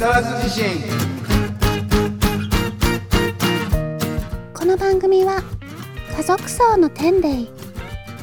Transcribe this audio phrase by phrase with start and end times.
[0.00, 0.64] 沢津地震。
[4.54, 5.42] この番組は
[6.16, 7.46] 家族層の天霊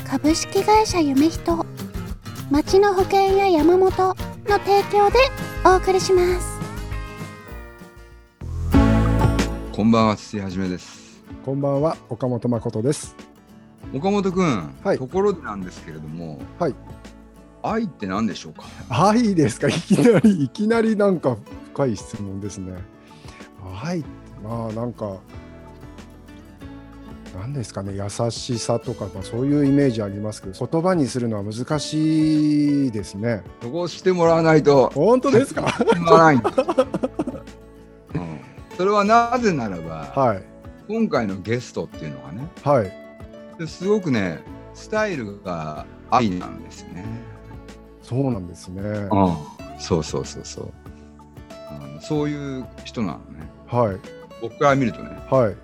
[0.04, 1.64] 株式会社夢人
[2.50, 4.16] 町の保険や山本の
[4.58, 5.20] 提供で
[5.64, 6.58] お送りします。
[9.72, 11.22] こんばんは土井はじめです。
[11.46, 13.16] こんばんは、岡本誠です。
[13.94, 14.98] 岡本くん、はい。
[14.98, 16.76] ところでなんですけれどもはい。
[17.62, 18.64] 愛って何でしょうか？
[18.90, 21.38] 愛ですか、いきなり、いきなりなんか
[21.78, 22.74] 深い質問ですね。
[23.84, 24.08] 愛って、
[24.44, 25.18] まあなんか、
[27.36, 33.44] 何ですかね、優しさとか、まあ、そういうイメージありますけど、言葉にするのは難しいですね。
[33.62, 35.68] そこをしてもらわないと本当ですか？
[38.76, 40.44] それはなぜならば、はい。
[40.88, 42.92] 今回のゲストっていうのがねはい。
[43.60, 44.40] ですごくね
[44.74, 47.06] スタイルが愛なんですね、
[48.02, 48.82] そうなんですね。
[48.82, 49.10] うん、
[49.80, 50.72] そうそうそうそう
[51.70, 53.98] あのそういう人なのねはい。
[54.42, 55.56] 僕から見るとね、はい。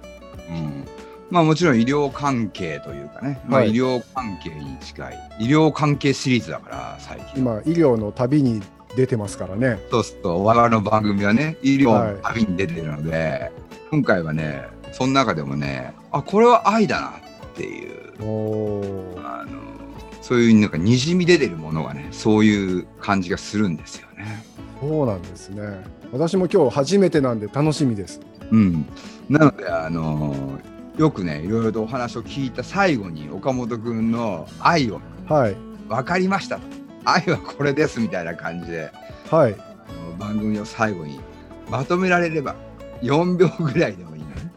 [0.50, 0.86] うん、
[1.30, 8.62] まあもちろん医療関係というかね、まあ、はい医療関係に近い医療関係シリーズだから最近今、医療の旅に
[8.96, 9.80] 出てますからね。
[9.90, 13.52] そうすると我々の番組はね医療はいの旅に出てるので、
[13.90, 19.20] 今回はねその中でもねあこれは愛だなっていうおお。
[19.24, 19.62] あの
[20.22, 24.44] そういうなんかにじみ出てるものがねそういう感じがするんですよね。
[24.88, 25.82] そうなんですね。
[26.12, 28.20] 私も今日初めてなんで楽しみです。
[28.52, 28.86] うん、
[29.30, 30.60] なのであの
[30.98, 35.56] よくねいろいろとお話を聞いた最後に岡本君の愛をはい。
[35.88, 36.60] 分かりました
[37.04, 38.92] 愛はこれですみたいな感じで
[39.30, 39.56] はい。
[40.20, 41.20] 番組を最後に
[41.70, 42.56] まとめられれば
[43.02, 44.52] 4秒ぐらいでもいいのね。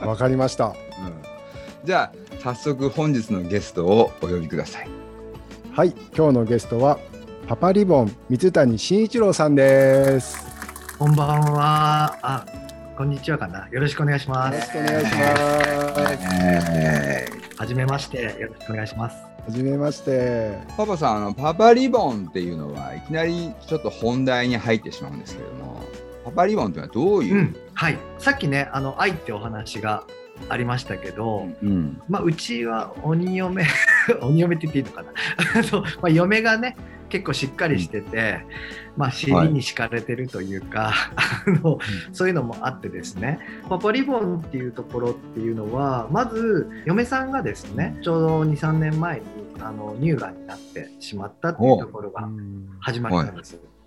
[0.00, 0.68] わかりました。
[0.68, 0.74] うん、
[1.84, 4.88] じゃあ早速本日のゲストをお呼びください。
[5.72, 6.98] はい、今日のゲストは
[7.48, 10.38] パパリボン水谷慎一郎さんです。
[10.98, 12.14] こんばんは。
[12.22, 12.44] あ、
[12.96, 13.66] こんにちはかな。
[13.70, 14.54] よろしくお願いします。
[14.54, 15.36] よろしくお願いしま
[16.60, 16.72] す。
[16.74, 17.26] え
[17.56, 18.36] はじめまして。
[18.38, 19.16] よろしくお願いします。
[19.16, 20.58] はじめまして。
[20.76, 25.80] パパさんあのパパリボンっていうのはいきなりちょっと本題に入ってしまうんですけれども
[26.26, 27.34] パパリボンっていうのはどういう？
[27.34, 27.98] う、ん、はい。
[28.18, 30.04] さっきね、あの愛ってお話が
[30.50, 33.64] ありましたけど、うんまあうちは鬼嫁、
[34.20, 35.08] 鬼嫁って言っていいのかな。
[35.56, 36.76] あのまあ嫁がね。
[37.08, 38.40] 結構しっかりしてて、
[38.96, 41.78] まあ尻に敷かれてるというか、あの
[42.12, 43.38] そういうのもあってですね。
[43.68, 49.26] パパリボンっていうところっていうのはまず嫁さんがですねちょうど23年前に
[49.60, 52.28] あの乳がんになってしまったっていうところが
[52.80, 53.56] 始まりなんです。
[53.56, 53.77] うん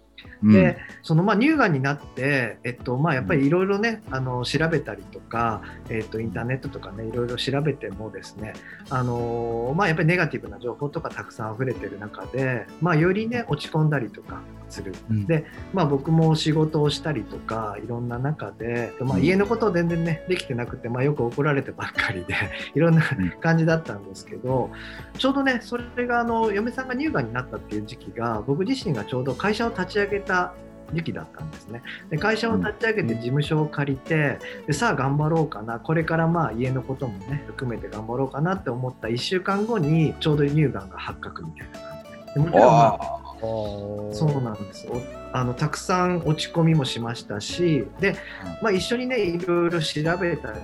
[0.44, 8.54] でそのまあ乳がんになって、えっとまあ、やっぱりいろいろねあの調べたりとか、えっと、インターネットとかねいろいろ調べてもですね
[8.90, 14.94] あの、まあ、やっぱりネガティブな情報とかたくさん溢れてる中で、まあ、よりね落ち込んだりとかする。
[15.09, 15.26] うん。
[15.26, 19.24] で、まあ、僕も仕事をしたりとかいろんな中で、まあ、うん。
[19.24, 22.36] 家のことを全然ねできてなくて、まあ、よく怒られてばっかりで
[22.76, 23.30] いろんなうん。
[23.40, 24.72] 感じだったんですけど
[25.18, 30.54] ちょうどねそれがあの嫁さんが乳がんになったっていう時期が僕自身がちょうど会社を立ち上げた
[30.94, 31.82] 時期だったんですね。
[32.09, 35.80] で会社を立ち上げて事務所を借りてでさあ頑張ろうかな。
[35.80, 42.34] これからまあ家のこともね含めて頑張ろうかなって思った1週間後にちょうど乳がんが発覚みたいな感じで。
[42.34, 45.02] でもちろん、まああそうなんですお
[45.34, 48.16] あのたくさん落ち込みもしましたしで、
[48.62, 50.59] まあ、一緒にねいろいろ調べたり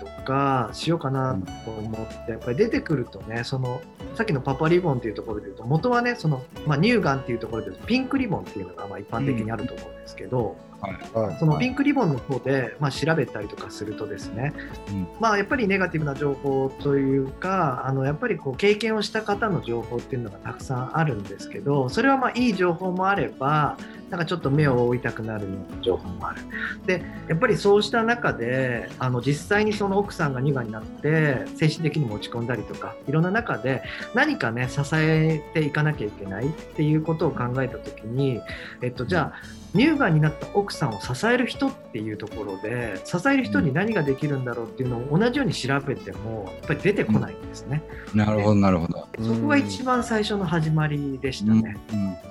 [0.00, 3.80] とかしようかなと思ってやっぱり出てくるとねその
[4.14, 11.38] さっきのパパリボンっていうところで言うと元はねその、まあ、乳がんっていうところでピンクリボンっていうのがまあ一般的にあると思うんですけど、はい。
[11.38, 14.52] そのピンクリボンの方で、まあ、調べたりとかするとですね、
[14.90, 23.76] うんまあ、やっぱりネガティブな情報というかあのやっぱりこう経験をした方の情報っていうのがたくさんあるんですけどそれはまあいい情報もあれば
[24.10, 26.40] なんかちょっと目を覆いたくなるような情報もある。
[26.86, 33.82] でやっぱりそうした中であの実際にその奥さんが乳がんになって精神的にも落ち込んだりとかいろんな中で
[34.14, 38.40] 何かね支えていかなきゃいけないっていうことを考えた時に、
[38.80, 47.82] えっと、じゃあ乳がんになった奥さんを支える人っていうところで支える人に何ができるんだろうっていうのを同じように調べてもやっぱり出てこないんですね。
[48.14, 49.08] なるほどなるほど。
[49.20, 51.76] そこが一番最初の始まりでしたね。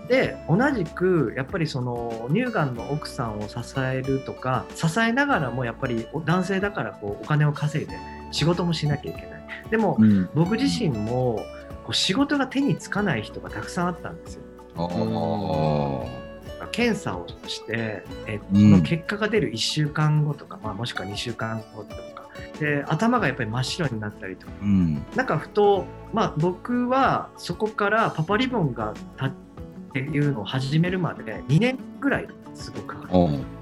[0.10, 7.96] で同じくやっぱりその乳がんの奥さんを支えるとか支えながらもやっぱり男性だからこうお金を稼いで
[8.32, 9.44] 仕事もしなきゃいけない。
[9.70, 11.46] でもうんうん僕自身も
[11.84, 14.42] こう仕事が手につかない人がたくさんあったんですよ。
[16.68, 18.62] あ検査をして、えうん。
[18.72, 22.28] その結果が出る1週間後とか、まあ、もしくは2週間後とか。
[22.60, 24.54] で頭がやっぱり真っ白になったりとか。
[24.62, 25.06] ーうん。
[25.16, 29.32] なんかふと、まあ、僕はそこからパパリボンがたっ
[29.94, 33.18] ていうのを始めるまで2年ぐらいすごくかかった。
[33.18, 33.58] おう。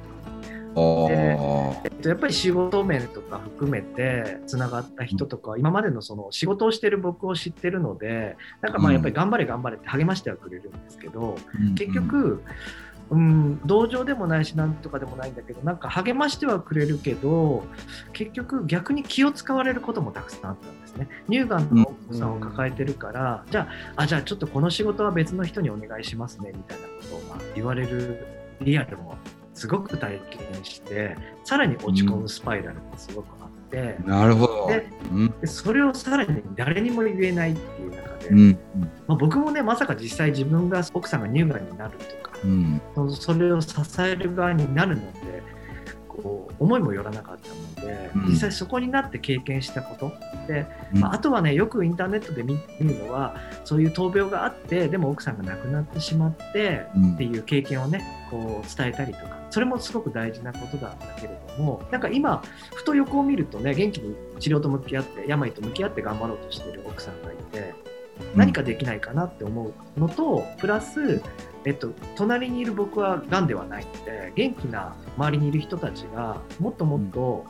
[0.77, 11.37] おえーっと、やっぱり仕事面とか含めてつながった人とか、今までのその仕事をしてる僕を知ってるのでなんかまあやっぱり頑張れ頑張れって励ましてはくれるんですけど、
[11.77, 12.43] 結局、
[13.11, 17.63] うん、同情でもないしなんとかでもないんだけどなんか励ましてはくれるけど
[18.13, 21.07] 結局逆に気を使われることもたくさんあったんですね。
[21.29, 28.25] 乳がんの奥さんを抱えてるから、じゃああじゃあちょっとこの仕事は別の人にお願いしますねみたいなことをまあ言われる
[28.61, 29.15] リアルも
[29.53, 34.67] すごく体験してさらに落ち込むスパイラルがすごくあって、なるほど。
[34.67, 35.33] でうん。
[35.41, 38.59] でそれをさらに誰にも言えないっていう中で、うん。
[39.07, 42.81] まあ、僕もねまさか実際自分が奥さんが乳がんになるとかうん。
[42.95, 45.43] そそれを支える側になるので
[46.07, 48.25] こう思いもよらなかったので、うん。
[48.27, 50.11] 実際そこになって経験したこと。
[50.47, 51.01] で、うん。
[51.01, 57.13] まあ、あとはねよくインターネットで見見るのはそういう闘病があってでも奥さんが亡くなってしまってうん。
[57.13, 62.43] っていう経験をねこう伝えたりとかそれもすごく大事なことなんだけれどもなんか今
[62.73, 67.73] ふと横を見るとね元気に治療と向き合って病と向き合って頑張ろうとしてる奥さんがいて
[68.35, 71.21] 何かできないかなって思うのとプラス、
[71.65, 77.45] えっと、隣にいる僕はがんではないので元気な周りにいる人たちがもっともっと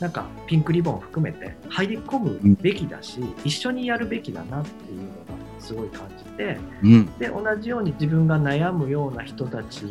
[0.00, 5.14] なんかピンクリボンを含めて入り込むべきだし、一緒にやるべきだなっていうのが
[5.60, 7.06] すごい感じてうん。
[7.18, 9.84] で同じように自分が悩むような人たち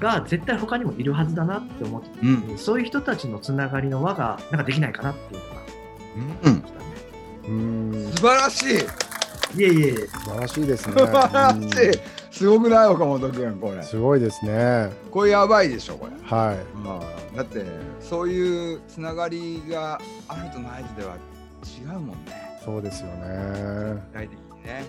[0.00, 5.56] が絶対他にもいるはずだなって思ってた時に、そういう人たちのつながりの輪がなんかできないかなっていうのが
[6.46, 6.62] うん。
[6.62, 6.84] 来たね。
[7.48, 8.12] うん。
[8.14, 8.74] 素晴らしい。
[9.58, 9.94] いえいえいえ。
[10.08, 10.92] 素晴らしいですね。
[10.92, 14.90] 素晴らしいすごくない岡本君これうんすごいですね。
[15.10, 17.36] これやばいでしょこれはい。
[17.36, 17.64] だって
[17.98, 19.98] そういうつながりが
[20.28, 21.16] あるとないとでは
[21.64, 24.02] 違うもんねそうですよね。
[24.12, 24.84] 具体的にね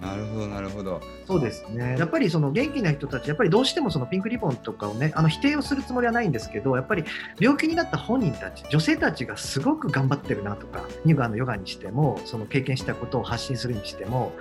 [0.00, 1.96] なるほどなるほどそうですね。
[1.98, 7.04] やっぱりその元気な人たち、やっぱりどうしてもそのピンクリボンとかをね、あの否定をするつもりはないんですけど、やっぱり
[7.40, 14.32] 病気になった本人たち、女性たちがすごく頑張ってるなとか、乳がんのヨガにしても、その経験したことを発信するにしても、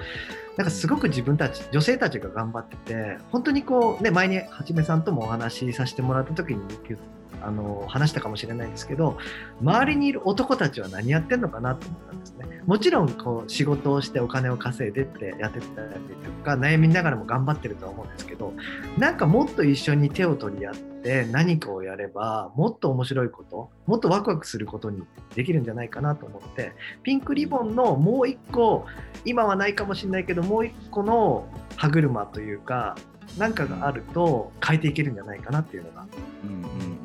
[0.57, 6.99] なんかすごく自分たち、女性たちが頑張ってて、本当にこう、ね、前にはじめさんともお話しさせてもらった時に言っ
[7.41, 9.17] あの話したかもしれないですけど
[9.61, 12.61] 周りにいる男たちは何やってんのかなと思ったんですね。
[12.65, 15.89] もちろんこう仕事をしてお金を稼いでってやってたり
[16.23, 18.53] とか悩みながらも頑張ってるとは思うんですけど
[18.97, 25.03] なんかもっと一緒に手を取り合って何かをやればもっと面白いこともっとワクワクすることに
[25.35, 28.85] できるんじゃないかなと思ってピンクリボンのもう一個
[29.25, 31.45] 今はないかもしれないけどもう一個の
[31.75, 32.95] 歯車というか
[33.37, 36.05] 何かがあると変えていけるんじゃないかなっていうのが。
[36.43, 36.53] うんう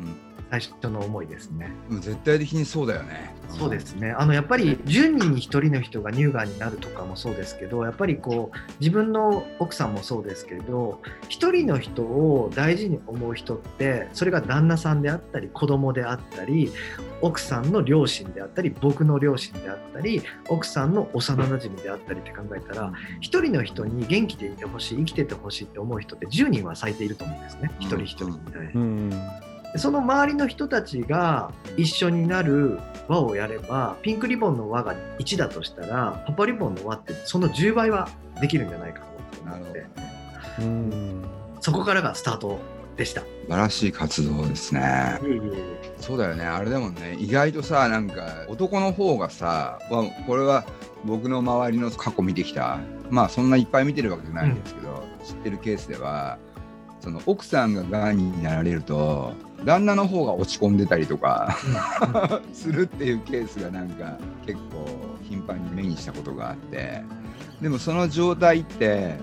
[0.04, 0.17] ん。
[0.50, 1.70] 最初の思いですね。
[2.00, 16.70] 絶対的にそうだよねそうですねあのやっぱり10人に1人の人が乳がんになるとかもそうですけどやっぱりこう自分の奥さんもそうですけど1人の人を大事に思う人ってそれが旦那さんであったり子供であったり
[17.20, 28.78] 奥さんの両親であったり僕の両親であったり奥さんの幼なじみであったりって考えたら1人の人に元気でいてほしい生きててほしいって思う人って10人は最低いると思うんですね一人一人に対して。
[28.78, 29.10] うん。
[29.10, 29.16] で
[29.76, 38.08] その周りの人たちが一緒になる輪をやればピンクリボンの輪が1だとしたらパパリボンの輪ってその10倍は
[38.40, 39.00] できるんじゃないか
[39.44, 39.86] なと思って。
[40.60, 41.24] うん。
[41.60, 42.58] そこからがスタート
[42.96, 43.20] でした。
[43.20, 45.18] 素晴らしい活動ですね。
[45.22, 46.44] いえいえいえそうだよね。
[46.44, 47.16] あれだもんね。
[47.18, 50.64] 意外とさなんか男の方がさ、まあ、これは
[51.04, 52.78] 僕の周りの過去見てきた。
[53.10, 56.38] まあそんないっぱい見てるわけじゃないんですけど、知ってるケースでは
[57.00, 59.32] その奥さんががんになられると
[59.64, 61.58] 旦那の方が落ち込んでたりとか
[62.52, 64.86] するっていうケースがなんか結構
[65.28, 67.02] 頻繁に目にしたことがあって
[67.60, 69.16] でもその状態って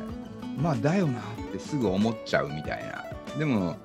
[0.57, 3.05] まあだよなってすぐ思っちゃうみたいな。
[3.37, 3.75] でも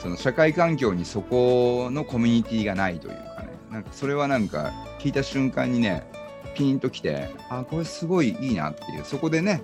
[0.00, 3.48] その社会環境にそこのコミュニティがないというかね。
[3.70, 6.08] なんかそれはなんか聞いた瞬間にね
[6.54, 9.04] ピンときてあこれすごいいいなっていう。
[9.04, 9.62] そこでね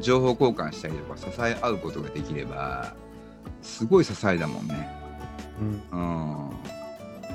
[0.00, 2.94] 情報交換したりとか支え合うことができれば
[3.62, 5.03] すごい支えだもんね
[5.60, 5.82] うん。
[5.92, 6.02] う
[6.50, 6.50] ん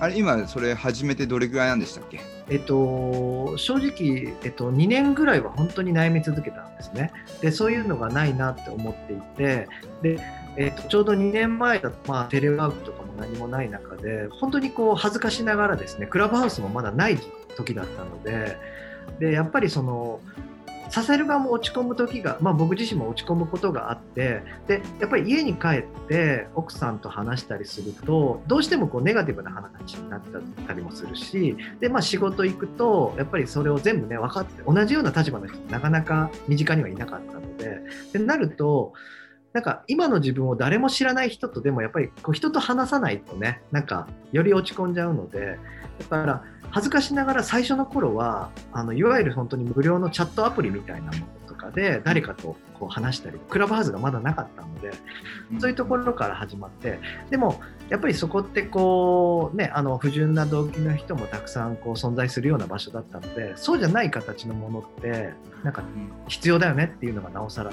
[0.02, 2.22] あれ今それ始めてどれぐらいなんでしたっけ？
[2.50, 7.12] えっと、正直、えっと、2年ぐらいは本当に悩み続けたんですね。
[7.42, 9.68] でそういうのがないなって思っていて
[10.02, 10.20] で、
[10.56, 17.20] えっと、ちょうど2年前だと、まあ、テレワークとかも何もない中で本当にこう恥ずかしながらですねクラブハウスもまだない
[17.58, 18.56] 時だったので
[19.20, 20.22] でやっぱりその
[20.90, 37.82] 支える側も落ち込む時が、まあ、僕自身も落ち込むことがあってでやっぱり家に帰って奥さんと話したりするとどうしてもこうネガティブな話になっちゃったりもするしで、まあ、仕事行くとやっぱりそれを全部ね分かって同じような立場の人ってなかなか身近にはいなかったので
[38.14, 38.94] でなると
[39.54, 45.58] なんか今の自分を誰も知らない人とでもやっぱりこう人と話さないとねなんかより落ち込んじゃうので
[46.04, 54.92] だから恥ずかしながら最初の頃はあのいわゆる本当に無料のチャットアプリみたいなものとかで誰かとこう話したりクラブハウスがまだなかったので
[55.60, 65.84] そういうところから始まってでもやっぱりそこってこうねあの不純な動機の人もたくさんこう存在するような場所だったのでそうじゃない形のものってなんか
[66.28, 67.72] 必要だよねっていうのがなおさら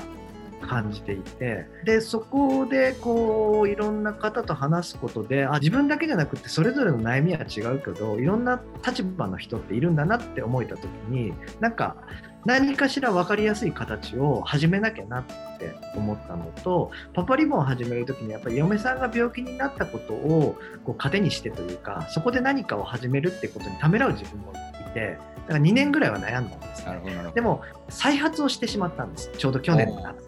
[0.62, 11.96] 感じていてでそこでこういろんな方と話すことであ自分だけじゃなくてそれぞれの悩みは違うけどいろんな立場の人っているんだなって思えた時になんか
[12.44, 15.24] 何かしら分かりやすい形を始めなきゃなっ
[15.58, 27.34] て思ったのとパパリボンを始める時にやっぱり嫁さんが病気になったことをこう糧にしてというかそこで何かを始めるってことにためらう自分もいてだから2年ぐらいは悩んだんです、なるほどなるほど。
[27.34, 29.30] でも再発をしてしまったんです。
[29.36, 30.25] ちょうど去年の夏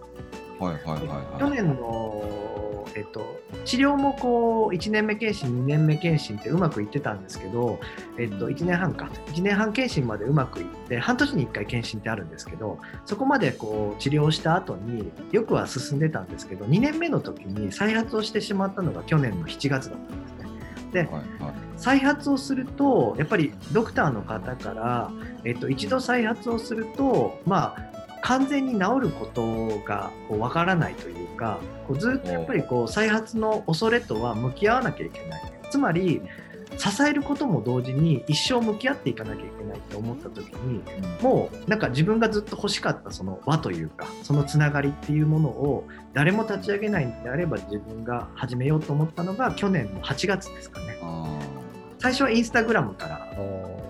[0.59, 1.41] はいはいはいはい。
[1.41, 7.79] 去年の、えっと、治療もこう1年目検診2年目検診ってうまくいってたんですけど、
[8.19, 9.09] えっと、1年半か。
[9.27, 20.49] 1年半検診までうまくいって半年に1回検診ってあるんですけどそこまでこう治療した後によくは進んでたんですけど2年目の時に再発をしてしまったのが去年の7月だったんですね。
[20.93, 21.23] ではいはい。
[21.77, 25.13] 再発をするとやっぱりドクターの方から、
[25.45, 35.43] えっと、一度再発をするとまあ完全に治ることがこう分からないというかこうずっとやっぱりこう再発の恐れとは向き合わなきゃいけない。
[35.71, 36.23] つまり
[36.77, 40.83] 支えることも同時に一生向き合っていかなきゃいけないって思った時に
[41.21, 50.99] もうなんか自分がずっと欲しかったその輪というかそのつながりっていうものを誰も立ち上げないんであれば自分が始めようと思ったのが去年の8月ですかね。
[51.03, 51.39] あ
[51.99, 53.19] 最初はインスタグラムから。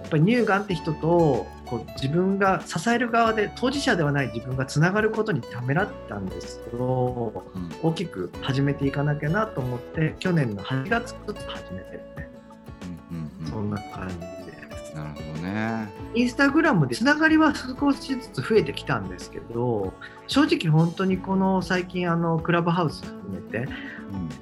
[0.09, 7.91] やっぱり乳がんって人とこう自分が支える側で当事者ではない自分がつながることにためらったんですけどーうん。
[7.91, 12.31] 大きく始めていかなきゃなと思って去年の8月始めてるね。
[13.11, 14.95] うんうんそんな感じです。
[14.95, 15.89] なるほどね。
[16.15, 19.93] インスタグラムでつながりは少しずつ増えてきたんですけど
[20.27, 23.69] 正直本当にこの最近あのクラブハウス含めて、うん。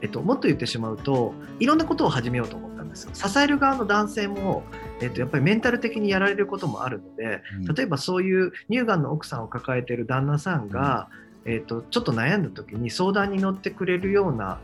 [0.00, 3.10] えっと、もっと言ってしまうといろんなことを始めようと思ったんですよ。
[3.14, 4.62] 支える側の男性も、
[5.00, 7.74] えっと、やっぱりメンタル的にやられることもあるのでうん。
[7.74, 11.08] 例えばそういう乳がんの奥さんを抱えている旦那さんが、
[11.44, 14.58] えっと、ちょっと悩んだ時に相談に乗ってくれるような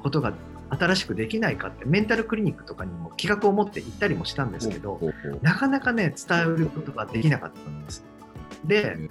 [0.00, 0.32] ことが
[0.70, 5.00] 新しくできないかってメンタルクリニックとかにも企画を持って行ったりもしたんですけど、
[5.40, 8.04] なかなかね伝えることができなかったんです。
[8.66, 9.08] でうん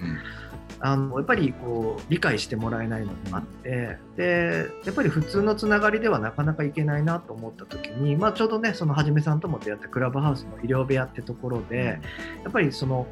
[0.79, 11.99] あのやっぱりこう理解してもらえないのもあってでやっぱり普通のつながりではなかなかいけないなと思った時に、まあ、ちょうどねそのはじめさんとも出会ったクラブハウスの医療部屋ってところで
[12.43, 13.07] やっぱりその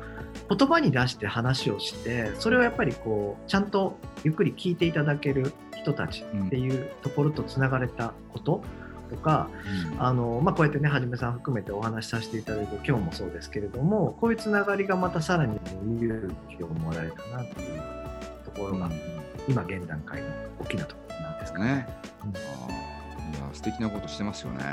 [0.50, 8.63] 言葉に出して話をしてそれをやっぱりこうちゃんとゆっくり聞いていただける人たちっていうところとつながれたこと
[9.10, 9.50] とか、
[10.00, 15.58] あのまあ、こうやってねはじめさん含めてお話しさせていただいて今日もそうですけれどもこういうつながりがまたさらに
[16.00, 17.82] 勇気をもらえたなっていう
[18.46, 18.90] ところが、
[19.48, 20.28] 今現段階の
[20.60, 21.66] 大きなところなんですかね。
[21.66, 21.88] ね。
[22.24, 22.86] うんあー
[23.38, 24.64] いや素敵なことしてますよね。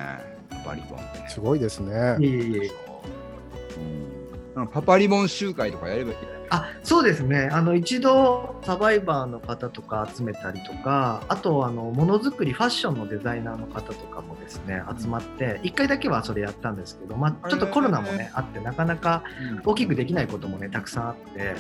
[0.51, 1.27] パパリボンね。
[1.29, 2.25] すごいですねい。
[2.25, 2.71] えいえ
[4.73, 6.17] パパリボン集会とかやればいい。
[6.55, 7.49] あそうですね。
[7.51, 19.25] あの一度サバイバーの方とか集めたりとかあとあのものづくりファッションのデザイナーの方とかもですね集まって1回だけはそれやったんですけど、まあ、ちょっとコロナもねあってなかなか
[19.65, 21.55] 大きくできないこともねたくさんあって。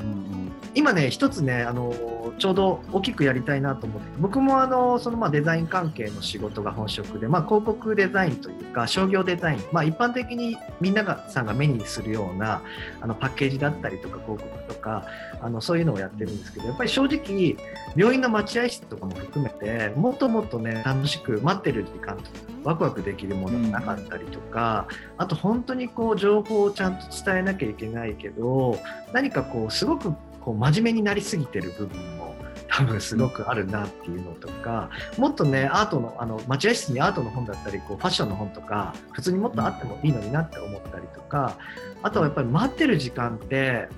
[0.00, 0.50] うん。
[0.74, 1.90] 今ね一つねあの
[2.38, 12.62] ちょうど大きくやりたいなと思って僕もあのそのまあデザイン関係の仕事が本職で、まあ、広告デザインというか商業デザイン、まあ、一般的にみんながさんが目にするような
[13.00, 15.06] あのパッケージだったりとか広告とか
[15.40, 17.56] あのそういうのをやってるんですけどやっぱり正直
[17.96, 22.28] 病院の待合室とかも含めてもっともっとね楽しく待ってる時間とか
[22.64, 24.86] ワクワクできるものがなかったりとか、
[25.18, 28.78] あと本当にこう情報をちゃんと伝えなきゃいけないけど
[29.12, 32.34] 何かこうすごくこう真面目になりすぎてる部分も
[32.68, 41.58] 多分すごくあるなっていうのとか、もっとねアートのあの待合室にアートの本だったりこうファッションの本とか普通にもっとあってもいいのになって思ったりとか
[42.02, 43.88] あとはやっぱり待ってる時間って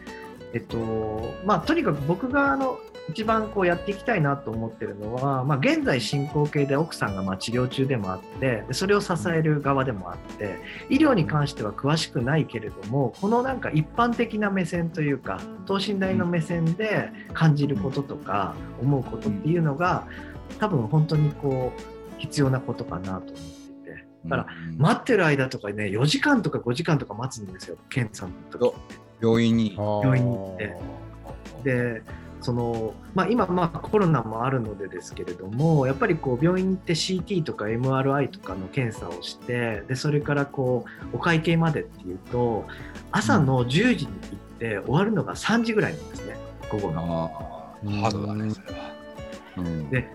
[0.53, 2.79] えっとまあとにかく僕があの
[3.11, 10.59] 一番こうやっていきたいなと思ってるのは、まあ、現在進行形で奥さんがまあ治療中でもあってでそれを支える側でもあって
[10.89, 20.07] 医療に関しては詳しくないけれどもこのなんか一般的な目線というか等身大の目線で感じることとか思うことっていうのが
[20.59, 23.35] 多分本当にこう必要なことかなと思ってい
[23.85, 28.75] てだからうん待ってる間とかね4時間とか5時間とか待つんですよ検査の時。
[29.21, 29.75] 病院に。
[29.75, 30.77] 病病院に行って
[31.65, 32.03] で
[32.45, 42.67] そのまあ、今、まあ、コロナもあるのでですけれどもやっぱりこう病院に行って CT とか MRI とかの検査をしてでそれからこうお会計までっていうと
[43.13, 46.37] 朝の10時に行って終わるのが3時ぐらいなんですね
[46.71, 47.01] 午後の。
[47.03, 48.95] ハードだね、それは。
[49.57, 50.07] うんで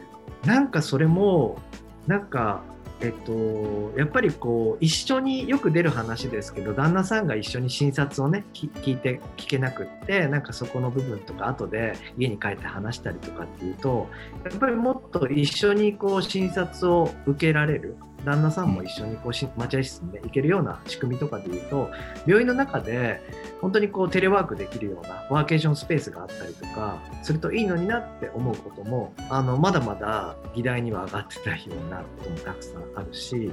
[0.45, 1.57] なんかそれも
[2.05, 2.62] なんか
[3.01, 14.10] えっと、やっぱりこう一緒によく出る話ですけど旦那さんが一緒に診察をね聞いて聞けなくってなんかそこの部分とか後で家に帰って話したりとかっていうと
[14.44, 21.89] やっぱりもっと一緒にこう診察を受けられる旦那さんも一緒にこうし待合室に、ね、行けるような仕組みとかでいうと
[22.25, 23.21] 病院の中で
[23.61, 33.51] 本当にこうテレワークできるようなワーケーションスペースがあったりとかするといいのになって思うこともあのまだまだ議題には上がってないようなこともたくさんあるし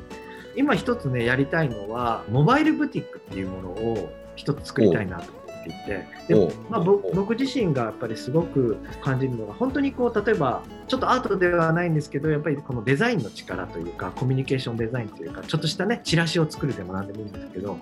[0.56, 6.52] 今一つねやりたいのはモバイルブティックっていうものを一つ作りたいなとっていてでおう。
[6.70, 17.78] まあ、ぼ僕自身がやっぱりすごく感じるのが本当にこう例えばちょっとアートではないんですけどやっぱりこのデザインの力というかコミュニケーションデザインというかちょっとしたねチラシを作るでも何でもいいんですけどやっ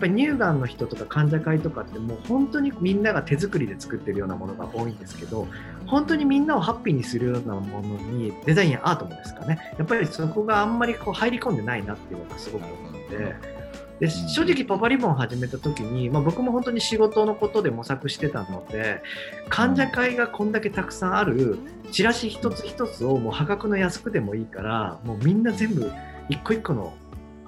[0.00, 5.46] ぱり乳がんの人とか患者会とかってもう本当にみんなが手作りで作ってるようなものが多いんですけど
[5.86, 9.74] 本当にみんなをハッピーにするようなものにデザインやアートもですかね。
[9.78, 13.55] やっぱりそこがあんまりこう入り込んでないなっていうのがすごく思って。
[14.00, 19.02] で正直パパリボンを始めた時に、まあ、僕も本当に仕事のことで模索してたので
[19.48, 21.58] 患者会がこんだけたくさんある
[21.92, 25.90] チラシ一つ一つをもう破格の安くでもいいからもうみんな全部
[26.28, 26.94] 一個一個の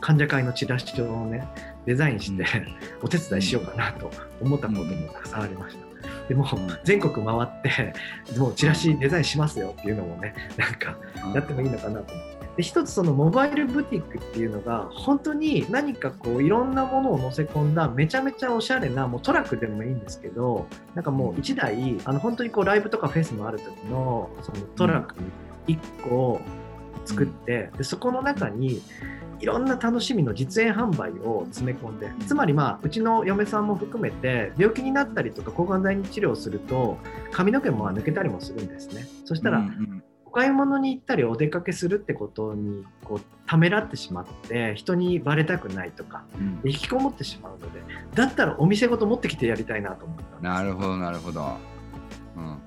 [0.01, 1.47] 患者会のチラシをね
[1.87, 2.45] デザインして、
[3.03, 4.11] お手伝いしようかなと
[4.43, 5.89] 思ったこともたくさんありました。
[6.29, 6.47] でも
[6.85, 7.95] 全国回って
[8.39, 10.97] もうチラシデザインしますよっていうのもねなんか
[11.35, 12.28] やってもいいのかなと思って。
[12.59, 25.15] で一つそのモバイルブティックっていうのが本当に何かこういろんなものを載せ込んだめちゃめちゃおしゃれなもうトラックでもいいんですけどなんかもう1台あの本当にこうライブとかフェスのある時のそのトラック
[25.69, 26.41] に1個
[27.05, 28.83] 作ってでそこの中に
[29.39, 36.99] いろんな楽しみの実演販売を詰め込んでつまりまあうちの嫁さんも含めて病気になったりとか抗がん剤治療をすると
[37.31, 39.07] 髪の毛も抜けたりもするんですね。
[39.25, 39.65] そしたら、
[40.29, 46.71] お買い物に行ったりお出かけするってことにこうためらってしまって人にバレたくないとかうん。
[46.71, 47.81] 引きこもってしまうので
[48.15, 51.57] だったらお店ごと持ってきてやりたいなと思ったなるほど、なるほど。
[52.37, 52.59] うんうん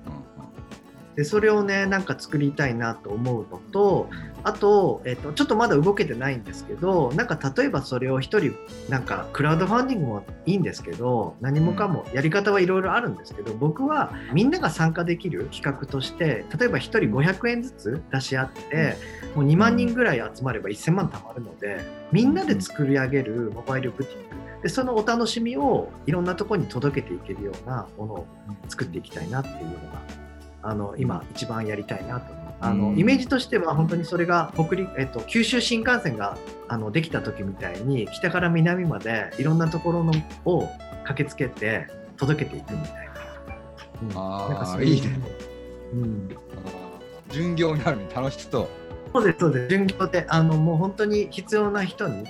[1.16, 4.08] でそれをねなんか作りたいなと思うのと
[4.44, 8.54] あと、えっとちょっとまだ動けてないんですけどなんか例えばそれを一人
[8.88, 18.96] なんかクラウドファンディングもいいんですけど何もかもやり方はいろいろあるんですけど僕はみんなが参加できる企画として例えば1人500円ずつ出し合って
[19.34, 28.26] もう2万人ぐらい集まれば1000万貯まるのでみんなで作り上げるモバイルブティックでそのお楽しみをいろんなところに届けていけるようなものを
[28.68, 30.22] 作っていきたいなっていうのが
[30.62, 32.42] あの今一番やりたいなと。
[32.60, 40.12] あの、うんイメージとしては本当にそれが北陸、えっと、九州新幹線があのできた時みたいに北から南までいろんなところの
[40.44, 40.68] を
[41.04, 43.12] 駆けつけて届けていくみたいな。
[44.02, 44.08] うん。
[44.08, 45.08] なんかそうういいね。
[45.92, 46.28] うん、
[47.30, 48.68] 巡業になるのに楽しそう。
[49.12, 49.68] そうですそうです。
[49.68, 52.24] 巡業であのもう本当に必要な人に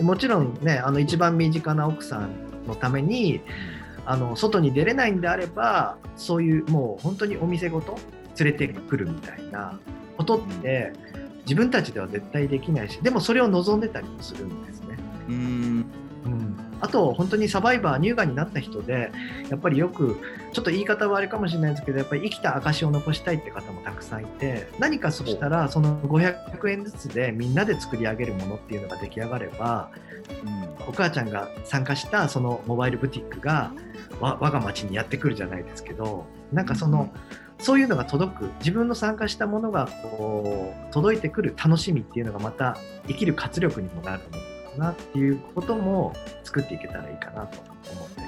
[0.00, 0.06] うん。
[0.06, 2.32] もちろんねあの一番身近な奥さん
[2.66, 3.40] のために
[4.06, 7.98] あの外に出れないんであればそういうもう本当にお店ごと
[8.38, 9.78] 連れてくるみたいな
[10.16, 10.92] ことって
[11.44, 14.96] 自分たちでは絶対できないしでもそれを望んでたりもするんですね。
[15.28, 15.86] うん
[16.24, 19.10] うん、あと本当にサバイバー乳がんになった人で
[19.50, 20.20] やっぱりよく
[20.52, 29.90] ちょっと言い方はあれかもしれないですけどやっぱり生きた証を残したいって方もたくさんいて何かそしたらその500円ずつでみんなで作り上げるものっていうのが出来上がれば
[30.88, 33.72] お母ちゃんが参加したそのモバイルブティックが
[34.20, 37.12] わ我が町にやってくるじゃないですけどなんかその、
[37.58, 38.50] そういうのが届く。
[38.60, 42.76] 自分の参加したものがこう届いてくる楽しみっていうのがまた
[43.08, 47.58] 生きる活力にもなるのかなっていうことも作っていけたらいいかなと
[47.92, 48.20] 思って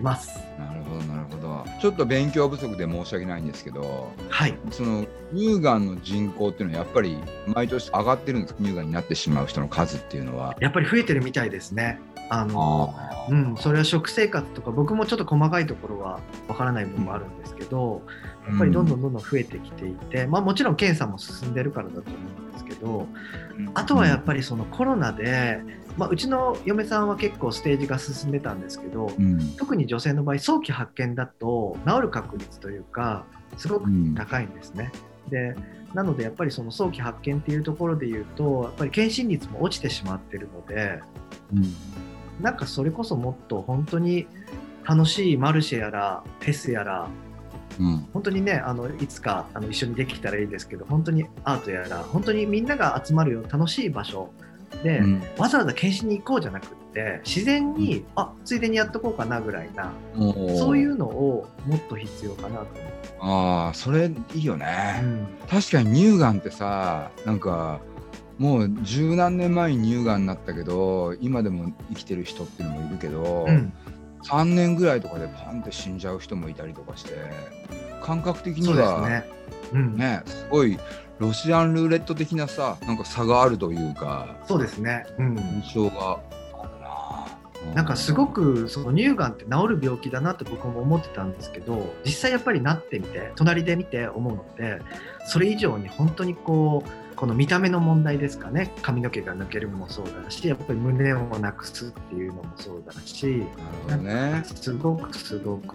[0.00, 0.38] います。
[0.58, 8.62] なるほどなるほどちょっと勉強不足で申し訳ないんですけどはいその乳がんの人口っていうのはやっぱり毎年上がってるんですか？
[8.62, 10.56] 乳がんになってしまう人の数っていうのは。
[10.60, 12.00] やっぱり増えてるみたいですね。
[12.30, 18.02] あのあうん、それは食生活とか僕もちょっと細かいところはわからない部分もあるんですけど、
[18.48, 23.06] やっぱりどんどんどんどん増えてきていて、まあ、もちろん検査も進んでるからだと思うんですけど
[23.74, 25.60] あとはやっぱりそのコロナで、
[25.96, 29.56] まあ、うちの嫁さんは結構ステージが進んでたんですけどうん。
[29.56, 33.24] 特に女性の場合早期発見だと治る確率というか
[33.56, 34.92] すごく高いんですね。
[35.28, 35.54] で
[35.94, 41.00] なのでやっぱりその早期発見っていうところで言うとやっぱり検診率も落ちてしまってるので
[42.40, 44.26] なんかそれこそもっと本当に
[44.84, 47.08] 楽しいマルシェやらフェスやら
[47.78, 48.08] うん。
[48.12, 54.30] 本当にねあのいつかあの一緒にできたらいいですけど本当にアートやら本当にみんなが集まるような楽しい場所
[54.82, 55.22] で、うん。
[55.36, 62.66] わざわざ検診に行こうじゃなくって自然に、あついでにやっとこうかなぐらいなそういうのをもっと必要かなと
[63.20, 65.26] 思ああそれいいよう、ね、うん。
[65.48, 67.80] 確かに乳がんってさなんか
[68.38, 73.72] もう十何年前に乳がんになったけど今でも生きてる人っていうのもいるけど、うん
[74.28, 77.12] 3年ぐらいとかでパンって死んじゃう人もいたりとかして
[78.02, 79.24] 感覚的にはね。
[79.72, 80.78] うんねすごい
[81.18, 85.06] ロシアンルーレット的なさなんか差があるというかそうですね。
[85.18, 86.20] うん印象が
[86.80, 87.74] な。
[87.74, 94.78] なんかすごくその乳がんって治る病気だなって僕も思ってたんですけど実際やっぱりなってみて隣で見て思うのって
[95.26, 103.44] それ以上に本当にこうこの見た目の問題ですかね髪の毛が抜けるもそうだしやっぱり胸をなくすっていうのもそうだしなる
[103.82, 104.44] ほどね。
[104.54, 105.74] すごくすごく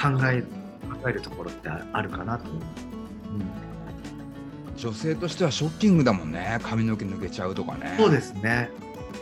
[0.00, 2.62] 考え考えるところってあるかなと思う。
[4.78, 8.70] 女性としてはショッキングだもんね髪の毛抜けちゃうとかねそうですね。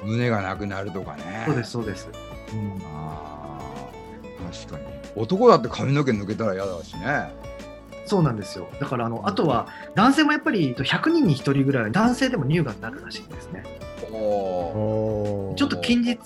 [0.05, 2.09] 胸がなくなるとかねそうですそうです。
[2.53, 4.85] うんあー確かに
[5.17, 7.33] 男だって髪の毛抜けたら嫌だしね
[8.07, 8.69] そうなんですよ。
[8.81, 13.65] だからあのあとは男性もやっぱり100人に1人ぐらい男性でも乳がんになるらしいんですね。
[14.09, 16.19] ちょっと近日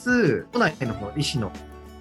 [0.52, 1.50] 都内の方の医師の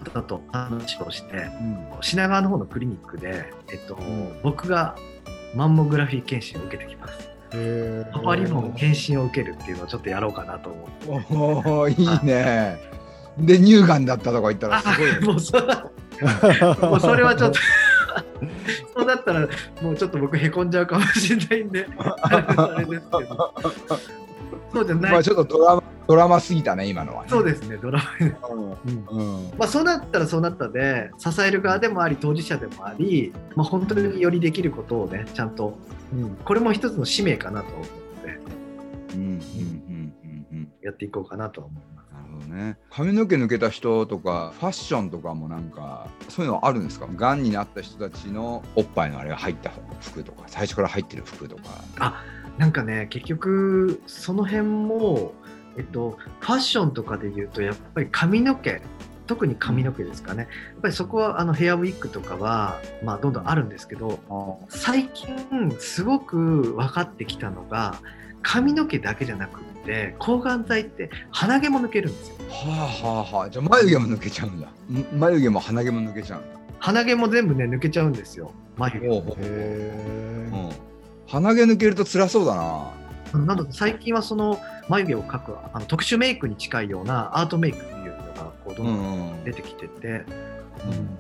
[0.04, 1.88] 方と話をしてうん。
[2.02, 4.40] 品川の方のクリニックで、えっとん。
[4.44, 4.96] 僕が
[5.56, 7.30] マンモグラフィー検診を受けてきます。
[8.12, 11.34] パパリボン検診を受けるっていうのをちょっとやろうかなと思って。
[11.34, 12.78] おーいいね。
[13.40, 15.28] で乳がんだったとか言ったらすごいよね。
[15.28, 15.58] もうそ
[16.86, 17.60] もうそれはちょっと
[19.00, 19.48] そうなったら
[19.82, 23.54] もうちょっと僕へこんじゃうかもしれないんであれですけど
[24.74, 27.30] そうじゃない、まあちょっとドラマドラマすぎたね今のはね。
[27.30, 29.06] そうですねドラマでうん。
[29.06, 29.52] うん。
[29.60, 35.78] まあ、そうなったらそうなったで支える側でもあり当事者でもあり、まあ、本当によりできることをねちゃんと、
[36.12, 37.94] うん、これも一つの使命かなと思って
[39.14, 40.72] うんうんうんうんうん。
[40.82, 41.99] やっていこうかなと思います。
[42.40, 42.78] どね。
[42.90, 47.08] 髪の毛抜けた人とかファッションとかもなんかそういうのあるんですか？
[47.08, 49.72] がんになった人たちのおっぱいのあれが入った
[50.02, 51.64] 服とか最初から入ってる服とか。
[52.00, 52.24] あ
[52.58, 55.34] なんかね結局その辺も、
[55.78, 58.82] えっと、ファッションとかで言うとやっぱり髪の毛
[59.30, 60.48] 特に髪の毛ですかね。
[60.74, 64.20] やっぱりそこはあのヘアウィッグとかは、まあ、どんどんあるんですけど
[64.70, 65.30] 最近
[65.78, 68.00] すごく分かってきたのが
[68.42, 72.36] 髪の毛だけじゃなくって抗がん剤って鼻毛も抜けるんですよ。
[72.50, 73.50] はあはあはあ。
[73.52, 74.68] じゃあ眉毛も抜けちゃうんだ。
[74.68, 76.60] ん眉毛も鼻毛も抜けちゃうんだ。
[76.80, 78.52] 鼻毛も全部ね抜けちゃうんですよ。
[78.78, 79.06] 眉毛。
[79.06, 80.56] へー。
[80.56, 80.72] うん。
[81.28, 82.92] 鼻毛抜けると辛そうだな。
[83.46, 90.12] なので最近はその眉毛を描くあの特殊メイクに近いようなアートメイクっていうのがこうどんどんん出てきてて、う
[90.96, 91.20] ん。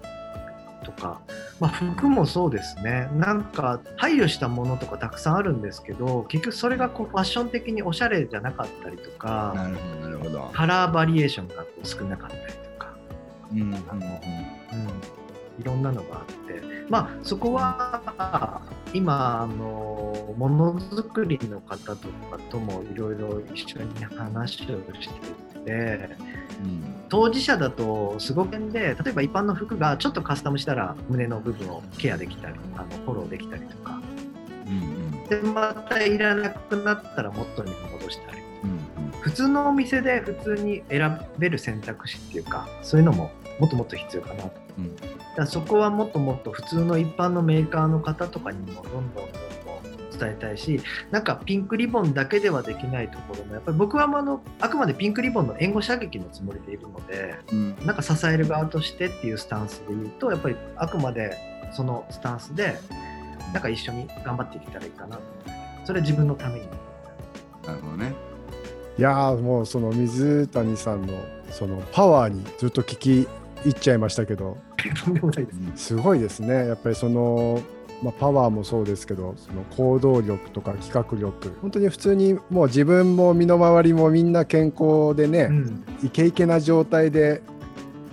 [0.83, 1.19] とか、
[1.59, 3.09] まあ、服もそうですね。
[3.13, 10.51] なんか配慮したものとかたくさんあるんですけど結局それがこうファッション的におしゃれじゃなかったりとかなるほどなるほど。
[10.53, 12.95] カラーバリエーションがこう少なかったりとか、
[13.51, 13.73] うんうんうん。
[13.73, 13.79] うん、
[15.59, 16.39] いろんなのがあって。
[16.89, 18.61] まあそこは
[18.93, 26.38] 今あのものづくりの方とかともいろいろ一緒に話をしててうん
[27.09, 34.01] 当事者だとすごくで例えば一般の服がちょっとカスタムしたら胸の部分をケアできたりあのフォローできたりとか。
[34.67, 38.41] うんでまたいらなくなったら元に戻したり。
[38.63, 38.89] うん
[39.21, 44.43] 普通のお店で普通に選べる選択肢っていうかそういうのももっともっと必要かな。
[44.43, 44.51] と。
[44.77, 44.95] うん。
[45.35, 49.48] だそこはもっともっと普通の一般のメーカーの方とかにもどんどんどん
[50.19, 57.75] 伝えたいしなんかピンクリボンだけではできないところもやっぱり僕はあのあくまでピンクリボンの援護射撃のつもりでいるのでうん。
[57.85, 61.37] なんか支える側としてっていうスタンスで言うとやっぱりあくまで
[61.71, 62.79] そのスタンスで
[63.53, 65.17] なんか一緒に頑張っていけたらいいかな。
[65.17, 65.23] と
[65.85, 66.67] それは自分のために。
[67.65, 68.13] なるほどね。
[68.97, 71.13] いやーもうその水谷さんの
[71.51, 73.27] そのパワーにずっと聞き
[73.63, 74.57] 入っちゃいましたけど。
[75.03, 75.87] とんでもないです。
[75.87, 76.67] すごいですね。
[76.67, 77.61] やっぱりその、
[78.01, 85.83] まあ、パワーもそうですけどその行動力とか企画力本当に普通にもう自分も身の回りもみんな健康でね、うん。
[86.03, 87.41] イケイケな状態で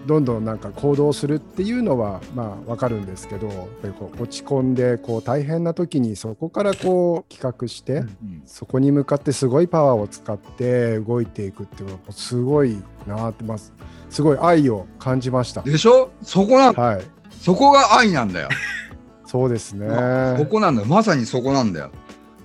[0.06, 7.98] どんどんなんか行動するっていうのはまあわかるんですけどやっぱりこう落ち込んでこう大変な時にそこからこう企画して、うん。
[7.98, 13.72] うんそこに向かってすごいパワーを使って動いていくっていうのはすごいなってます
[14.08, 15.62] すごい愛を感じました。
[15.62, 16.10] でしょ？
[16.22, 17.04] そこなんはい。
[17.30, 18.48] そこが愛なんだよ
[19.36, 19.86] そうですね。
[20.38, 20.80] ここなんだ。
[20.82, 21.90] よまさにそこなんだよ。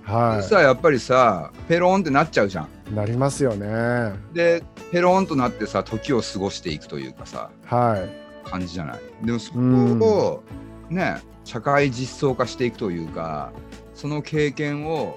[0.04, 2.68] はでさやっぱりさペロンってなっちゃうじゃん。
[2.90, 4.12] いなりますよね。
[4.34, 8.50] でペロンとなってさ時を過ごしていくというかさはい。
[8.50, 9.00] 感じじゃない？
[9.24, 10.02] でもそこうん。
[10.02, 10.42] を
[10.90, 13.52] ね社会実装化していくというか
[13.94, 15.16] その経験を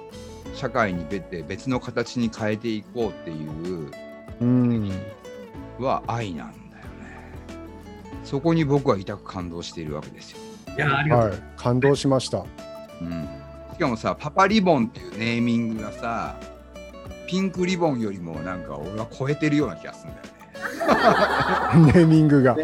[0.54, 3.92] 社会に出て別の形に変えていこうっていう
[4.40, 4.92] うん。
[5.80, 7.36] は愛なんだよね。
[8.24, 10.38] そこに僕は痛く感動しているわけですよ。
[10.78, 12.46] いやありがとうはい、感動しました。
[13.02, 13.28] うん、
[13.74, 16.36] しかもさパパリボンっていうネーミングがさ
[17.28, 20.26] ピンクリボンよりもなんか俺は超えてるような気がするんだよ
[21.94, 22.56] ネーミングが。
[22.56, 22.64] ね。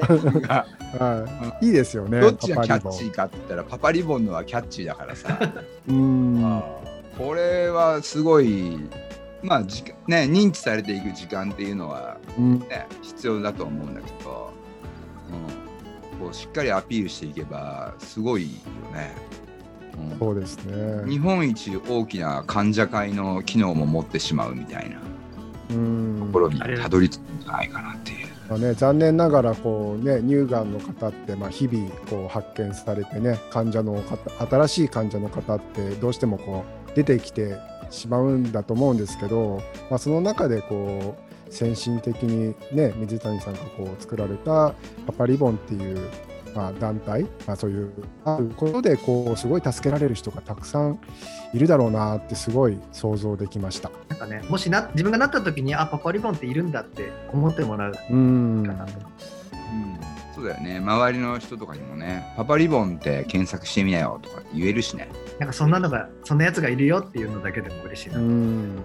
[1.00, 2.19] はい、いいですよね。
[2.19, 5.39] どっちがキャッチーかって言ったらパパリボンのはキャッチーだからさ。
[5.88, 6.63] うん。
[7.17, 8.78] これはすごい
[9.43, 14.50] まあ時間ね認知されていく時間っていうのはうんね必要だと思うんだけど、うん、
[16.21, 18.49] こうしっかりアピールしていけばすごいよ
[18.93, 19.12] ね。
[20.12, 21.10] うんそうですね。
[21.10, 24.97] 日本一大きな患者会の機能も持ってしまうみたいな
[25.71, 28.27] うんところにたどり着くんじゃないかなっていう。
[28.49, 37.57] まあね、残念ながらこう、ね、乳がんの方って、まあ、日々こう発見されてね患者の方新しい患者の方ってどうしてもこう出てきて
[37.91, 44.73] しまうんだと思うんですけど、まあ、その中でこう先進的に、ね、水谷さんがこう作られた
[45.05, 46.09] パパリボンっていう、
[46.55, 47.91] まあ、団体、まあ、そういう
[48.25, 50.99] あることでこうすごい助けられる人がたくさん
[51.53, 53.91] いるだろうなってすごい想像できました。
[54.07, 59.99] なんかねもしな自分がなった時にあパパリボンっているんだって思ってもらううんかなと、うん。
[60.33, 60.77] そうだよね。
[60.77, 65.09] 周りの人とかにもねパパリボンって検索してみなよとか言えるしね。
[65.39, 68.83] なんかそんなのがそんなやつがいるよっていうのだけでも嬉しいな、うん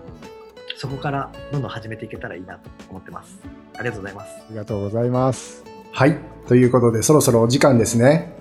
[0.77, 3.39] そこからどんどん始めていけたらいいなと思ってます。
[3.79, 4.29] ありがとうございます。
[4.29, 5.65] ありがとうございます。
[5.93, 6.19] はい。
[6.47, 8.37] ということで、そろそろお時間ですね。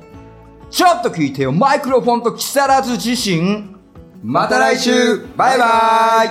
[0.70, 3.76] ちょっと聞いてよマイクロフォンと木更津自身
[4.24, 4.92] また来週。
[5.38, 6.28] バイバイ。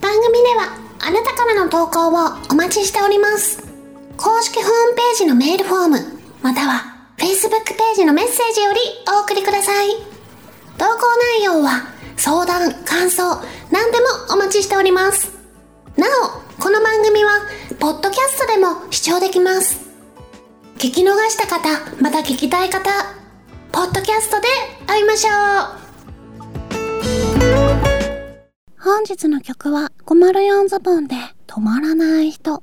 [0.00, 2.10] 番組ではあなたからの投稿を
[2.50, 3.66] お待ちしております。
[4.16, 5.98] 公式ホームページのメールフォーム
[6.42, 8.80] または Facebook ページのメッセージより
[9.16, 9.90] お送りください。
[10.76, 11.06] 投稿
[11.38, 15.32] 内容は相談感想何でもお待ちしております。
[15.96, 16.06] な
[16.58, 17.30] おこの番組は
[17.78, 19.86] ポッドキャストでも視聴できます。
[20.76, 21.68] 聞き逃した方
[22.02, 22.90] また聞きたい方
[23.72, 24.46] ポッドキャストで
[24.86, 25.86] 会いましょう。
[28.80, 32.62] 本日の曲は504ズボンで止まらない人。